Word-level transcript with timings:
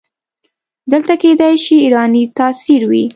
دلته 0.91 1.13
کیدای 1.21 1.55
شي 1.65 1.75
ایرانی 1.83 2.23
تاثیر 2.39 2.81
وي. 2.89 3.03